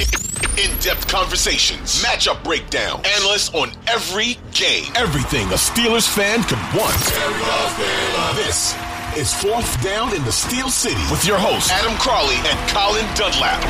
[0.00, 6.96] In-depth conversations, matchup breakdown, analysts on every game, everything a Steelers fan could want.
[8.34, 8.74] This
[9.16, 13.60] is Fourth Down in the Steel City with your hosts Adam Crowley and Colin Dunlap.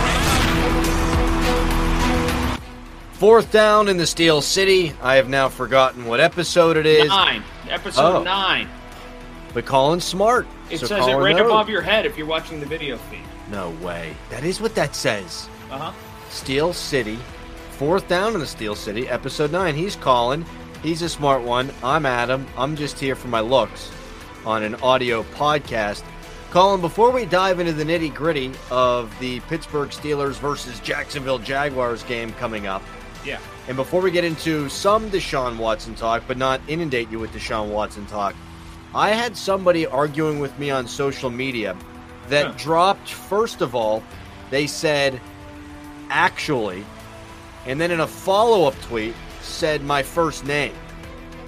[3.15, 4.95] Fourth down in the Steel City.
[5.03, 7.09] I have now forgotten what episode it is.
[7.09, 7.43] Nine.
[7.69, 8.23] Episode Oh.
[8.23, 8.69] nine.
[9.53, 10.47] But Colin's smart.
[10.71, 11.47] It so says it Colin right knows.
[11.51, 13.21] above your head if you're watching the video feed.
[13.51, 14.15] No way.
[14.31, 15.49] That is what that says.
[15.71, 15.93] Uh huh.
[16.31, 17.19] Steel City.
[17.73, 19.75] Fourth down in the Steel City, episode nine.
[19.75, 20.45] He's calling.
[20.83, 21.71] He's a smart one.
[21.83, 22.47] I'm Adam.
[22.57, 23.91] I'm just here for my looks
[24.47, 26.03] on an audio podcast.
[26.51, 32.03] Colin, before we dive into the nitty gritty of the Pittsburgh Steelers versus Jacksonville Jaguars
[32.05, 32.83] game coming up,
[33.25, 33.39] Yeah.
[33.69, 37.69] And before we get into some Deshaun Watson talk, but not inundate you with Deshaun
[37.69, 38.35] Watson talk,
[38.95, 41.77] I had somebody arguing with me on social media
[42.31, 42.53] that Huh.
[42.57, 44.03] dropped, first of all,
[44.51, 45.21] they said,
[46.11, 46.85] actually,
[47.67, 50.75] and then in a follow up tweet, said my first name.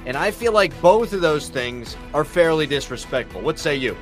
[0.07, 3.41] And I feel like both of those things are fairly disrespectful.
[3.41, 3.97] What say you?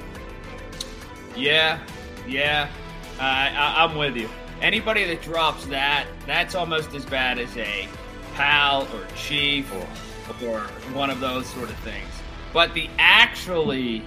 [1.37, 1.81] Yeah.
[2.27, 2.71] Yeah.
[3.19, 4.29] I, I, I'm with you.
[4.63, 7.89] Anybody that drops that, that's almost as bad as a
[8.35, 10.61] pal or chief or
[10.93, 12.09] one of those sort of things.
[12.53, 14.03] But the actually,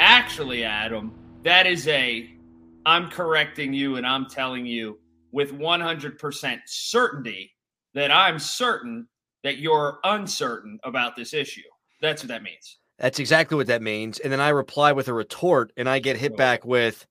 [0.00, 1.12] actually, Adam,
[1.42, 2.30] that is a,
[2.86, 4.98] I'm correcting you and I'm telling you
[5.32, 7.52] with 100% certainty
[7.94, 9.08] that I'm certain
[9.42, 11.62] that you're uncertain about this issue.
[12.00, 12.78] That's what that means.
[12.98, 14.18] That's exactly what that means.
[14.18, 17.06] And then I reply with a retort, and I get hit back with,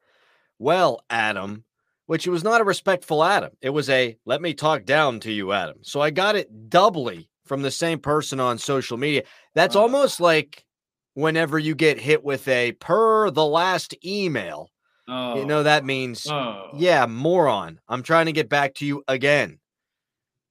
[0.59, 1.63] Well, Adam,
[2.05, 3.51] which was not a respectful Adam.
[3.61, 5.77] It was a let me talk down to you, Adam.
[5.83, 9.23] So I got it doubly from the same person on social media.
[9.55, 9.81] That's Oh.
[9.81, 10.65] almost like
[11.13, 14.69] whenever you get hit with a per the last email,
[15.09, 17.79] Oh, you know, that means, oh, yeah, moron.
[17.87, 19.59] I'm trying to get back to you again.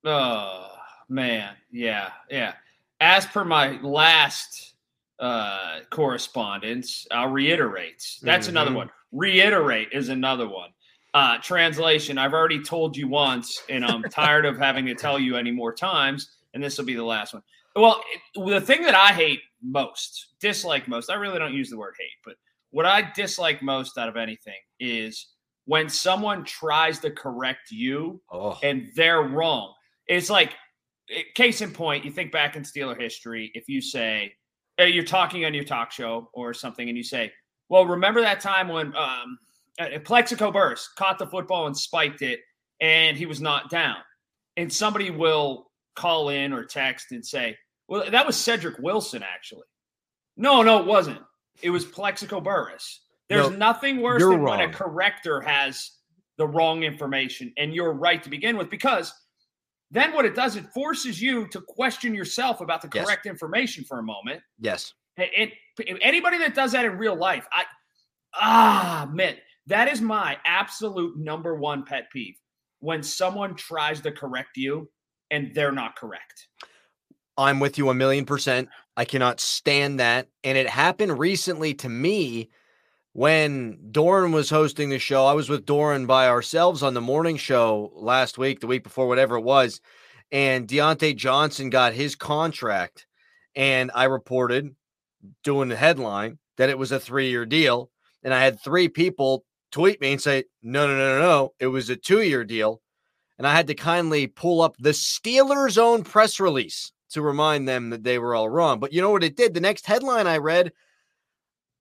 [0.04, 0.68] Oh
[1.08, 2.54] man, yeah, yeah.
[3.00, 4.74] As per my last
[5.18, 8.18] uh correspondence, I'll reiterate.
[8.22, 8.74] That's another Mhm.
[8.76, 8.90] one.
[9.12, 10.70] Reiterate is another one.
[11.14, 15.36] Uh translation, I've already told you once, and I'm tired of having to tell you
[15.36, 17.42] any more times, and this will be the last one.
[17.74, 18.02] Well,
[18.34, 22.10] the thing that I hate most, dislike most, I really don't use the word hate,
[22.24, 22.36] but
[22.70, 25.28] what I dislike most out of anything is
[25.64, 29.74] when someone tries to correct you Oh, and they're wrong.
[30.06, 30.54] It's like,
[31.10, 34.32] eh, case in point, you think back in Steeler history, if you say,
[34.78, 37.32] eh, you're talking on your talk show or something, and you say,
[37.68, 39.38] well, remember that time when um,
[40.04, 42.40] Plaxico Burress caught the football and spiked it,
[42.80, 43.96] and he was not down.
[44.56, 47.56] And somebody will call in or text and say,
[47.88, 49.66] well, that was Cedrick Wilson, actually.
[50.36, 51.18] No, no, it wasn't.
[51.62, 53.00] It was Plaxico Burress.
[53.28, 55.92] There's No, nothing worse than when a corrector has
[56.36, 59.12] the wrong information, and you're right to begin with, because
[59.90, 63.04] then what it does, it forces you to question yourself about the Yes.
[63.06, 64.42] correct information for a moment.
[64.58, 64.94] yes.
[65.16, 67.64] It, it- anybody that does that in real life, I
[68.34, 72.36] ah man, that is my absolute number one pet peeve.
[72.80, 74.88] When someone tries to correct you
[75.30, 76.48] and they're not correct.
[77.38, 78.68] I'm with you a million percent.
[78.96, 80.26] I cannot stand that.
[80.42, 82.50] And it happened recently to me
[83.12, 85.24] when Dorin was hosting the show.
[85.24, 89.06] I was with Dorin by ourselves on the morning show last week, the week before,
[89.06, 89.80] whatever it was.
[90.32, 93.06] And Diontae Johnson got his contract.
[93.54, 94.74] And I reported
[95.44, 97.88] doing the headline that it was a three year deal.
[98.24, 101.54] And I had three people tweet me and say, no, no, no, no, no.
[101.60, 102.80] It was a two year deal.
[103.38, 107.90] And I had to kindly pull up the Steelers' own press release to remind them
[107.90, 108.80] that they were all wrong.
[108.80, 109.54] But you know what it did?
[109.54, 110.72] The next headline I read,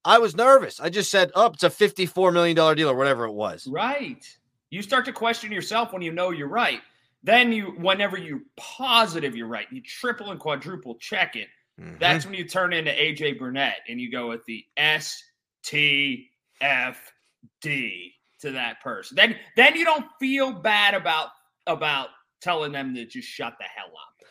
[0.05, 0.79] I was nervous.
[0.79, 3.67] I just said, oh, it's a $54 million deal or whatever it was.
[3.67, 4.25] Right.
[4.69, 6.81] You start to question yourself when you know you're right.
[7.23, 11.47] Then you, whenever you're positive you're right, you triple and quadruple check it.
[11.79, 11.95] Mm-hmm.
[11.99, 15.23] That's when you turn into AJ Burnett and you go with the S
[15.63, 16.29] T
[16.61, 17.13] F
[17.61, 19.15] D to that person.
[19.15, 21.29] Then then you don't feel bad about
[21.67, 22.09] about
[22.41, 24.27] telling them to just shut the hell up.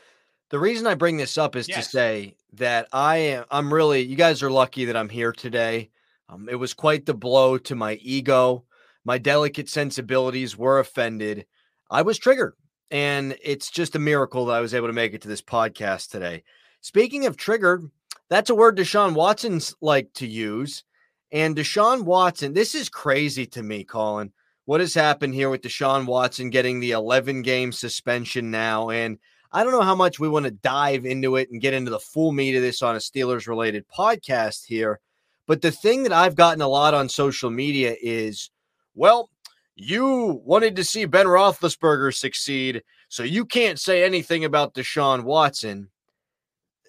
[0.51, 1.85] The reason I bring this up is yes.
[1.85, 5.91] to say that I am I'm really you guys are lucky that I'm here today.
[6.29, 8.65] Um, it was quite the blow to my ego.
[9.05, 11.47] My delicate sensibilities were offended.
[11.91, 12.55] I was triggered,
[12.91, 16.11] and it's just a miracle that I was able to make it to this podcast
[16.11, 16.43] today.
[16.81, 17.89] Speaking of triggered,
[18.29, 20.85] that's a word Deshaun Watson's like to use.
[21.33, 24.33] And Deshaun Watson, this is crazy to me, Colin.
[24.65, 28.91] What has happened here with Deshaun Watson getting the 11 game suspension now?
[28.91, 29.19] And
[29.57, 31.99] I don't know how much we want to dive into it and get into the
[31.99, 35.01] full meat of this on a Steelers related podcast here.
[35.47, 38.51] But the thing that I've gotten a lot on social media is,
[38.95, 39.31] well,
[39.75, 45.89] you wanted to see Ben Roethlisberger succeed, so you can't say anything about Deshaun Watson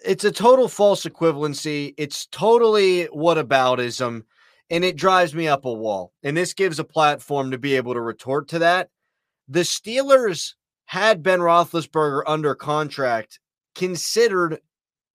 [0.06, 1.94] it's a total false equivalency.
[1.98, 4.24] It's totally whataboutism,
[4.70, 6.14] and it drives me up a wall.
[6.24, 8.90] And this gives a platform to be able to retort to that.
[9.48, 10.54] The Steelers
[10.88, 13.40] had Ben Roethlisberger under contract,
[13.76, 14.62] considered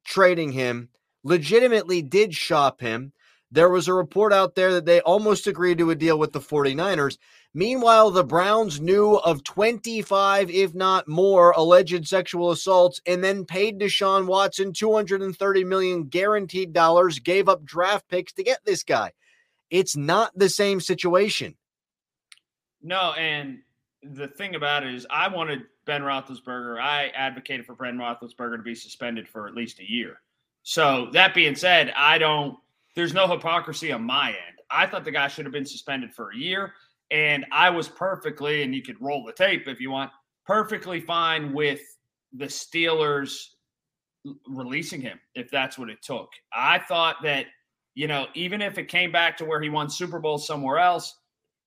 [0.04, 0.90] trading him,
[1.24, 3.12] legitimately did shop him.
[3.50, 6.40] There was a report out there that they almost agreed to a deal with the
[6.40, 7.16] 49ers.
[7.54, 13.78] Meanwhile, the Browns knew of 25, if not more, alleged sexual assaults and then paid
[13.78, 19.12] Deshaun Watson 230 million guaranteed dollars, gave up draft picks to get this guy.
[19.70, 21.56] It's not the same situation.
[22.82, 23.60] No, and
[24.02, 26.80] the thing about it is, I wanted Ben Roethlisberger.
[26.80, 30.20] I advocated for Ben Roethlisberger to be suspended for at least a year.
[30.62, 32.56] So that being said, I don't.
[32.94, 34.58] There's no hypocrisy on my end.
[34.70, 36.72] I thought the guy should have been suspended for a year.
[37.10, 40.10] And I was perfectly, and you could roll the tape if you want,
[40.46, 41.80] perfectly fine with
[42.32, 43.48] the Steelers
[44.46, 46.30] releasing him if that's what it took.
[46.54, 47.46] I thought that,
[47.94, 51.18] you know, even if it came back to where he won Super Bowl somewhere else,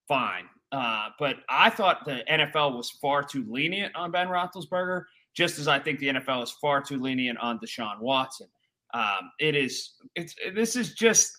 [0.07, 0.45] fine.
[0.71, 5.03] Uh, but I thought the NFL was far too lenient on Ben Roethlisberger,
[5.33, 8.47] just as I think the NFL is far too lenient on Deshaun Watson.
[8.93, 11.37] Um, it is, it's, this is just,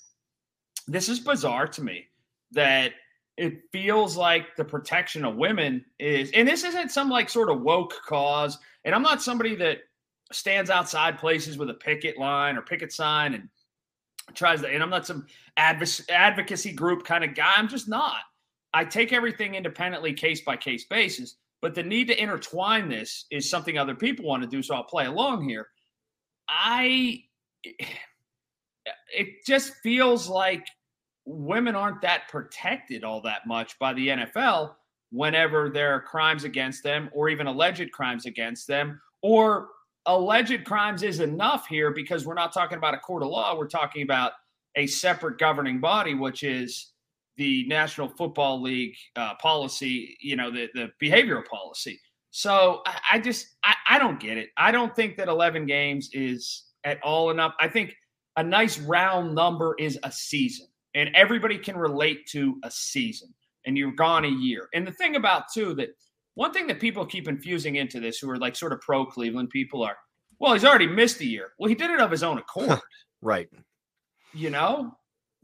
[0.87, 2.07] this is bizarre to me
[2.53, 2.93] that
[3.37, 7.61] it feels like the protection of women is, and this isn't some like sort of
[7.61, 8.59] woke cause.
[8.85, 9.79] And I'm not somebody that
[10.33, 13.49] stands outside places with a picket line or picket sign and
[14.35, 15.27] tries to, and I'm not some
[15.57, 17.55] advocacy group kind of guy.
[17.57, 18.21] I'm just not.
[18.77, 21.37] I take everything independently, case by case basis.
[21.63, 24.63] But the need to intertwine this is something other people want to do.
[24.63, 25.69] So I'll play along here.
[26.47, 27.23] I,
[27.65, 30.67] it just feels like
[31.25, 34.75] women aren't that protected all that much by the NFL
[35.11, 39.69] whenever there are crimes against them or even alleged crimes against them or
[40.05, 43.67] alleged crimes is enough here because we're not talking about a court of law we're
[43.67, 44.33] talking about
[44.77, 46.93] a separate governing body which is
[47.37, 52.01] the national football league uh, policy you know the, the behavioral policy
[52.31, 56.11] so i, I just I, I don't get it i don't think that 11 games
[56.13, 57.95] is at all enough i think
[58.37, 63.33] a nice round number is a season and everybody can relate to a season
[63.67, 64.69] and you're gone a year.
[64.73, 65.91] And the thing about too that
[66.35, 69.51] one thing that people keep infusing into this who are like sort of pro Cleveland
[69.51, 69.97] people are,
[70.39, 71.53] well, he's already missed a year.
[71.59, 72.81] Well, he did it of his own accord.
[73.23, 73.49] right.
[74.33, 74.97] You know?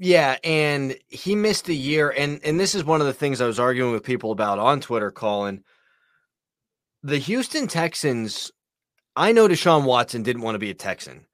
[0.04, 3.46] Yeah, and he missed a year and and this is one of the things I
[3.46, 5.62] was arguing with people about on Twitter, Colin.
[7.04, 8.50] The Houston Texans,
[9.14, 11.26] I know Deshaun Watson didn't want to be a Texan.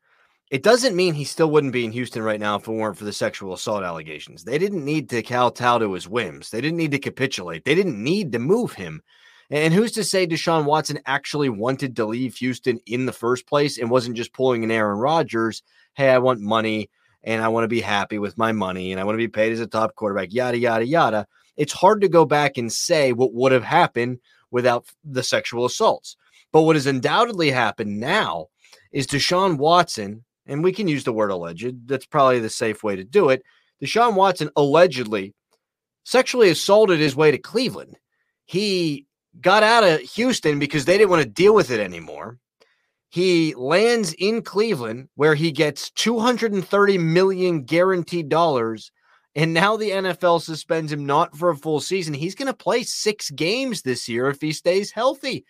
[0.50, 3.06] It doesn't mean he still wouldn't be in Houston right now if it weren't for
[3.06, 4.44] the sexual assault allegations.
[4.44, 6.50] They didn't need to kowtow to his whims.
[6.50, 7.64] They didn't need to capitulate.
[7.64, 9.00] They didn't need to move him.
[9.48, 13.78] And who's to say Deshaun Watson actually wanted to leave Houston in the first place
[13.78, 15.62] and wasn't just pulling an Aaron Rodgers?
[15.94, 16.90] Hey, I want money
[17.22, 19.52] and I want to be happy with my money and I want to be paid
[19.52, 21.26] as a top quarterback, yada, yada, yada.
[21.56, 24.18] It's hard to go back and say what would have happened
[24.50, 26.16] without the sexual assaults.
[26.52, 28.46] But what has undoubtedly happened now
[28.92, 31.87] is Deshaun Watson, and we can use the word alleged.
[31.87, 33.42] That's probably the safe way to do it.
[33.82, 35.34] Deshaun Watson allegedly
[36.04, 37.98] sexually assaulted his way to Cleveland.
[38.46, 39.06] He
[39.40, 42.38] got out of Houston because they didn't want to deal with it anymore.
[43.10, 48.92] He lands in Cleveland where he gets 230 million guaranteed dollars
[49.34, 52.12] and now the NFL suspends him not for a full season.
[52.12, 55.44] He's going to play 6 games this year if he stays healthy.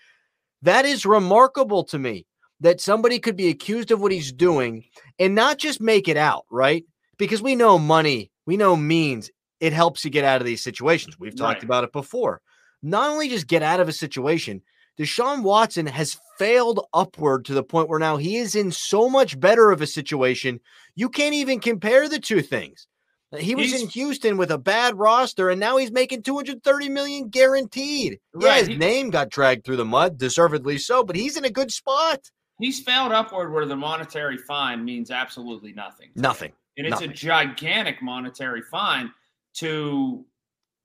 [0.63, 2.27] That is remarkable to me
[2.61, 4.85] that somebody could be accused of what he's doing
[5.19, 6.85] and not just make it out, right?
[7.17, 11.19] Because we know money, we know means it helps you get out of these situations.
[11.19, 11.65] We've talked right.
[11.65, 12.41] about it before.
[12.83, 14.63] Not only just get out of a situation,
[14.99, 19.39] Deshaun Watson has failed upward to the point where now he is in so much
[19.39, 20.61] better of a situation.
[20.95, 22.89] You can't even compare the two things.
[23.37, 27.29] He was he's, in Houston with a bad roster, and now he's making 230 million
[27.29, 28.19] guaranteed.
[28.33, 31.45] Right, yeah, his he, name got dragged through the mud, deservedly so, but he's in
[31.45, 32.21] a good spot.
[32.59, 36.11] He's failed upward where the monetary fine means absolutely nothing.
[36.17, 36.53] Nothing.
[36.79, 37.11] And it's nothing.
[37.11, 39.13] a gigantic monetary fine
[39.55, 40.25] to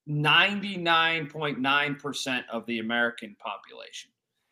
[0.10, 4.10] 99.9% of the American population.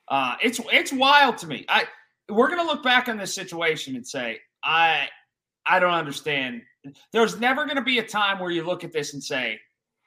[0.08, 1.66] Uh, it's it's wild to me.
[1.70, 1.86] I
[2.30, 5.08] we're gonna look back on this situation and say, I
[5.66, 6.62] I don't understand.
[7.12, 9.60] There's never gonna be a time where you look at this and say,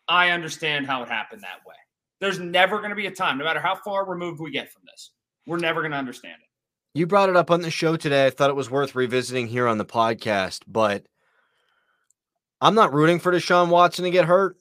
[0.09, 1.75] I understand how it happened that way.
[2.21, 5.13] There's never gonna be a time, no matter how far removed we get from this,
[5.47, 6.99] we're never gonna understand it.
[6.99, 8.27] You brought it up on the show today.
[8.27, 11.07] I thought it was worth revisiting here on the podcast, but
[12.61, 14.57] I'm not rooting for Deshaun Watson to get hurt,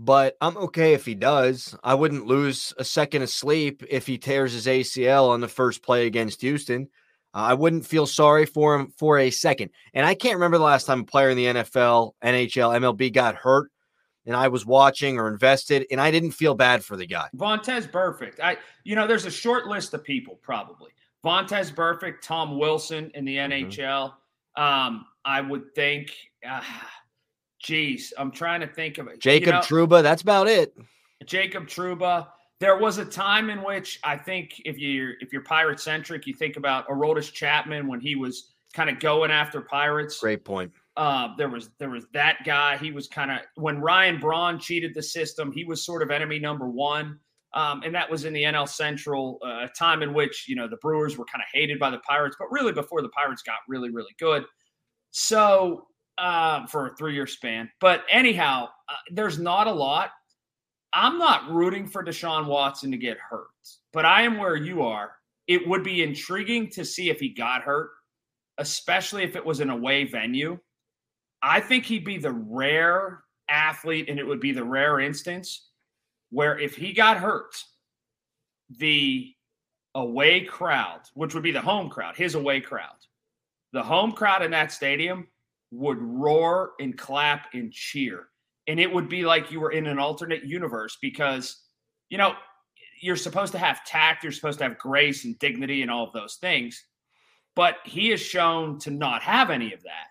[0.00, 1.76] but I'm okay if he does.
[1.82, 5.82] I wouldn't lose a second of sleep if he tears his ACL on the first
[5.82, 6.88] play against Houston.
[7.34, 9.70] Uh, I wouldn't feel sorry for him for a second.
[9.92, 13.34] And I can't remember the last time a player in the NFL, NHL, MLB got
[13.34, 13.72] hurt
[14.24, 17.28] and I was watching or invested and I didn't feel bad for the guy.
[17.36, 18.38] Vontaze Burfict.
[18.40, 20.92] I you know, there's a short list of people probably.
[21.24, 23.68] Vontaze Burfict, Tom Wilson in the mm-hmm.
[23.68, 24.12] NHL.
[24.56, 26.12] Um, I would think
[26.48, 26.62] uh,
[27.64, 29.20] Jeez, I'm trying to think of it.
[29.20, 30.76] Jacob you know, Trouba, that's about it.
[31.24, 32.28] Jacob Trouba.
[32.60, 36.34] There was a time in which I think if you're if you're pirate centric, you
[36.34, 40.18] think about Aroldis Chapman when he was kind of going after pirates.
[40.18, 40.72] Great point.
[40.96, 42.76] Uh, there was there was that guy.
[42.76, 45.52] He was kind of when Ryan Braun cheated the system.
[45.52, 47.20] He was sort of enemy number one,
[47.54, 50.66] um, and that was in the NL Central, uh, a time in which you know
[50.66, 53.58] the Brewers were kind of hated by the Pirates, but really before the Pirates got
[53.68, 54.44] really really good.
[55.12, 55.86] So
[56.18, 57.70] uh, for a three year span.
[57.80, 60.10] But anyhow, uh, there's not a lot.
[60.92, 63.48] I'm not rooting for Deshaun Watson to get hurt,
[63.92, 65.12] but I am where you are.
[65.46, 67.90] It would be intriguing to see if he got hurt,
[68.58, 70.58] especially if it was an away venue.
[71.42, 75.68] I think he'd be the rare athlete, and it would be the rare instance
[76.30, 77.54] where if he got hurt,
[78.78, 79.32] the
[79.94, 82.96] away crowd, which would be the home crowd, his away crowd,
[83.72, 85.26] the home crowd in that stadium
[85.70, 88.28] would roar and clap and cheer.
[88.66, 91.62] And it would be like you were in an alternate universe because,
[92.10, 92.34] you know,
[93.00, 96.12] you're supposed to have tact, you're supposed to have grace and dignity and all of
[96.12, 96.84] those things.
[97.54, 100.06] But he is shown to not have any of that.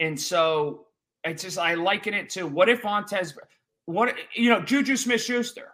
[0.00, 0.86] And so
[1.24, 3.34] it's just, I liken it to what if Montez,
[3.86, 5.72] what, you know, Juju Smith Schuster,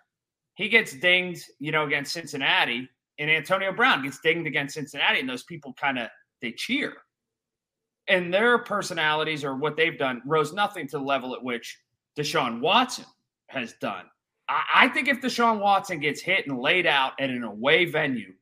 [0.55, 5.29] he gets dinged, you know, against Cincinnati, and Antonio Brown gets dinged against Cincinnati, and
[5.29, 6.09] those people kind of,
[6.43, 6.95] they cheer
[8.09, 11.79] and their personalities or what they've done rose nothing to the level at which
[12.17, 13.05] Deshaun Watson
[13.49, 14.07] has done.
[14.49, 18.33] I, I think if Deshaun Watson gets hit and laid out at an away venue,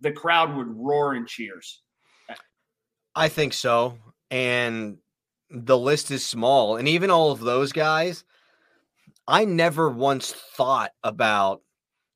[0.00, 1.80] the crowd would roar in cheers.
[3.14, 3.98] I think so.
[4.30, 4.98] And
[5.50, 6.76] the list is small.
[6.76, 8.24] And even all of those guys,
[9.26, 11.62] I never once thought about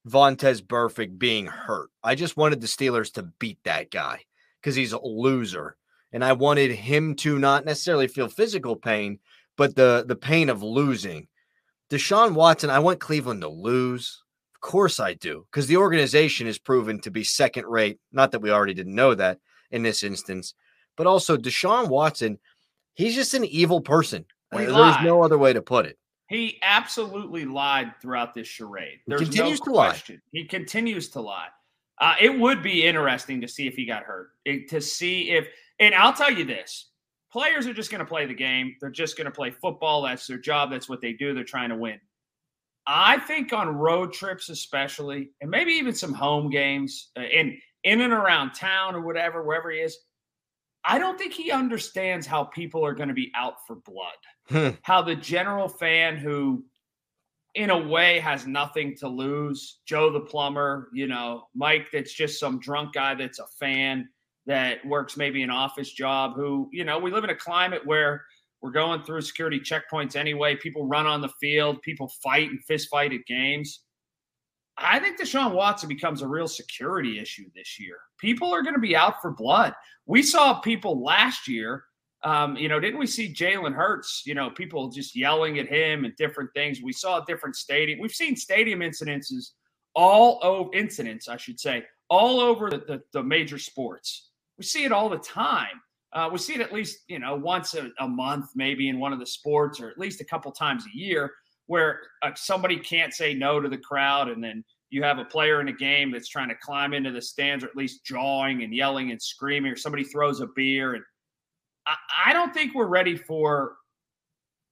[0.07, 1.91] Vontaze Burfict being hurt.
[2.03, 4.25] I just wanted the Steelers to beat that guy
[4.61, 5.77] because he's a loser
[6.13, 9.19] and I wanted him to not necessarily feel physical pain,
[9.57, 11.29] but the the pain of losing.
[11.91, 14.23] Deshaun Watson, I want Cleveland to lose.
[14.55, 17.99] Of course I do, because the organization is proven to be second rate.
[18.11, 19.39] Not that we already didn't know that
[19.71, 20.55] in this instance,
[20.97, 22.39] but also Deshaun Watson,
[22.95, 24.25] he's just an evil person.
[24.51, 25.97] There's no other way to put it.
[26.29, 28.99] He absolutely lied throughout this charade.
[29.07, 30.17] There's he continues no to question.
[30.17, 30.39] lie.
[30.41, 31.49] He continues to lie.
[32.01, 35.49] Uh, it would be interesting to see if he got hurt, it, to see if
[35.79, 36.91] and I'll tell you this
[37.31, 38.75] players are just going to play the game.
[38.81, 40.03] They're just going to play football.
[40.03, 40.71] That's their job.
[40.71, 41.35] That's what they do.
[41.35, 42.01] They're trying to win.
[42.87, 48.01] I think on road trips, especially, and maybe even some home games uh, in in
[48.01, 49.99] and around town or whatever, wherever he is,
[50.85, 54.17] I don't think he understands how people are going to be out for blood.
[54.49, 54.71] Hmm.
[54.83, 56.65] How the general fan who
[57.55, 59.81] in a way, has nothing to lose.
[59.85, 64.09] Joe the plumber, you know, Mike, that's just some drunk guy that's a fan
[64.49, 66.33] that works maybe an office job.
[66.35, 68.25] Who, you know, we live in a climate where
[68.61, 70.57] we're going through security checkpoints anyway.
[70.57, 73.85] People run on the field, people fight and fist fight at games.
[74.77, 77.97] I think Deshaun Watson becomes a real security issue this year.
[78.19, 79.75] People are going to be out for blood.
[80.07, 81.85] We saw people last year.
[82.25, 84.23] Um, you know, didn't we see Jalen Hurts?
[84.25, 86.81] You know, people just yelling at him and different things.
[86.83, 88.01] We saw different stadium.
[88.01, 89.51] We've seen stadium incidences
[89.95, 94.28] all over incidents, I should say, all over the, the, the major sports.
[94.59, 95.81] We see it all the time.
[96.13, 99.13] Uh, we see it at least, you know, once a, a, month, maybe in one
[99.13, 101.33] of the sports, or at least a couple times a year,
[101.67, 105.61] where uh, somebody can't say no to the crowd, and then you have a player
[105.61, 108.75] in a game that's trying to climb into the stands, or at least jawing and
[108.75, 111.05] yelling and screaming, or somebody throws a beer, and
[111.87, 111.97] I,
[112.27, 113.75] I don't think we're ready for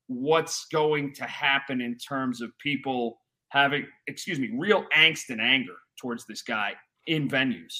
[0.06, 5.74] what's going to happen in terms of people having, excuse me, real angst and anger
[6.00, 6.72] towards this guy
[7.06, 7.74] in venues.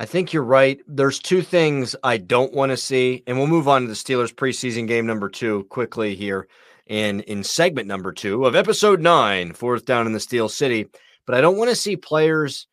[0.00, 0.80] I think you're right.
[0.88, 4.32] There's two things I don't want to see, and we'll move on to the Steelers
[4.32, 6.48] preseason game number two quickly here
[6.86, 10.86] in in segment number two of episode nine, fourth down in the Steel City.
[11.26, 12.66] But I don't want to see players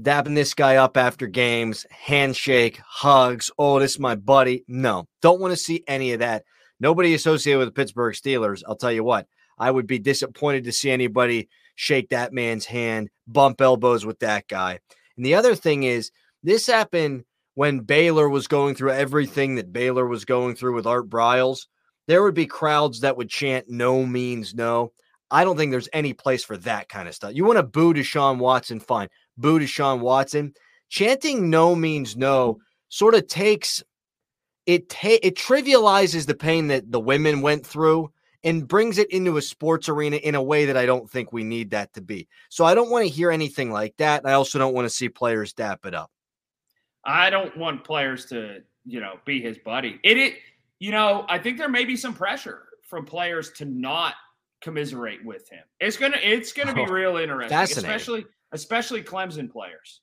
[0.00, 3.50] dabbing this guy up after games, handshake, hugs.
[3.58, 4.64] Oh, this is my buddy.
[4.66, 6.44] No, don't want to see any of that.
[6.80, 8.62] Nobody associated with the Pittsburgh Steelers.
[8.66, 9.26] I'll tell you what,
[9.58, 14.48] I would be disappointed to see anybody shake that man's hand, bump elbows with that
[14.48, 14.78] guy.
[15.18, 16.10] And the other thing is,
[16.42, 21.08] this happened when Baylor was going through everything that Baylor was going through with Art
[21.08, 21.66] Briles.
[22.06, 24.92] There would be crowds that would chant no means no.
[25.30, 27.34] I don't think there's any place for that kind of stuff.
[27.34, 29.08] You want to boo Deshaun Watson, fine.
[29.36, 30.54] Boo Deshaun Watson.
[30.88, 33.82] Chanting no means no sort of takes
[34.66, 38.10] it ta- it trivializes the pain that the women went through
[38.42, 41.44] and brings it into a sports arena in a way that I don't think we
[41.44, 42.28] need that to be.
[42.48, 44.22] So I don't want to hear anything like that.
[44.24, 46.10] I also don't want to see players dap it up.
[47.04, 49.98] I don't want players to, you know, be his buddy.
[50.04, 50.34] It, it
[50.78, 54.14] you know, I think there may be some pressure from players to not
[54.60, 55.62] commiserate with him.
[55.78, 60.00] It's gonna it's gonna be oh, real interesting, especially especially Clemson players.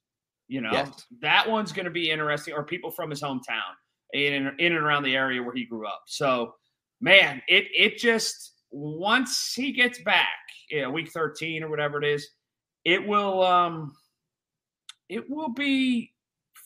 [0.48, 1.06] You know, yes.
[1.22, 3.74] that one's gonna be interesting, or people from his hometown
[4.14, 6.04] in in and around the area where he grew up.
[6.08, 6.56] So,
[7.02, 10.28] man, it it just once he gets back,
[10.70, 12.30] yeah, week thirteen or whatever it is,
[12.86, 13.96] it will um
[15.10, 16.12] it will be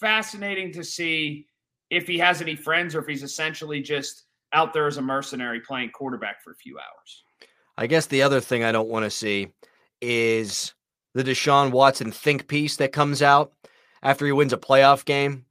[0.02, 1.48] fascinating to see
[1.90, 5.62] if he has any friends or if he's essentially just out there as a mercenary
[5.62, 7.24] playing quarterback for a few hours.
[7.78, 9.54] I guess the other thing I don't want to see
[10.02, 10.74] is
[11.14, 13.54] the Deshaun Watson think piece that comes out
[14.04, 15.46] after he wins a playoff game.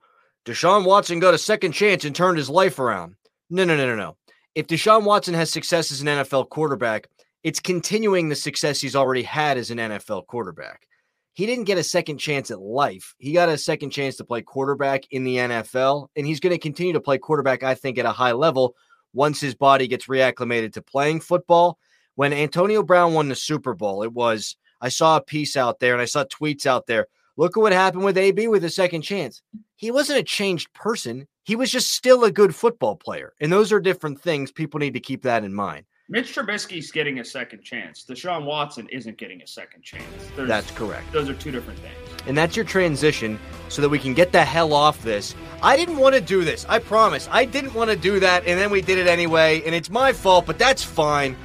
[0.44, 3.14] Deshaun Watson got a second chance and turned his life around.
[3.48, 4.16] No, no, no, no, no.
[4.54, 7.08] If Deshaun Watson has success as an NFL quarterback,
[7.44, 10.86] it's continuing the success he's already had as an NFL quarterback
[11.32, 13.14] he didn't get a second chance at life.
[13.18, 16.58] He got a second chance to play quarterback in the NFL, and he's going to
[16.58, 18.74] continue to play quarterback, I think, at a high level
[19.12, 21.78] once his body gets reacclimated to playing football.
[22.16, 25.92] When Antonio Brown won the Super Bowl, it was I saw a piece out there
[25.92, 27.06] and I saw tweets out there.
[27.36, 29.42] Look at what happened with AB with a second chance.
[29.76, 31.26] He wasn't a changed person.
[31.44, 33.32] He was just still a good football player.
[33.40, 34.52] And those are different things.
[34.52, 35.86] People need to keep that in mind.
[36.12, 38.04] Mitch Trubisky's getting a second chance.
[38.04, 40.04] Deshaun Watson isn't getting a second chance.
[40.34, 41.12] There's, that's correct.
[41.12, 41.94] Those are two different things.
[42.26, 45.36] And that's your transition so that we can get the hell off this.
[45.62, 46.66] I didn't want to do this.
[46.68, 47.28] I promise.
[47.30, 50.12] I didn't want to do that, and then we did it anyway, and it's my
[50.12, 51.36] fault, but that's fine.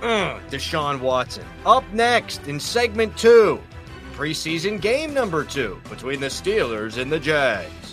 [0.00, 1.44] Ugh, Deshaun Watson.
[1.66, 3.60] Up next in segment two,
[4.14, 7.83] preseason game number two between the Steelers and the Jags.